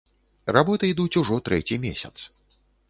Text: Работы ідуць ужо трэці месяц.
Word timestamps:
Работы 0.57 0.89
ідуць 0.93 1.19
ужо 1.23 1.39
трэці 1.51 1.81
месяц. 1.89 2.15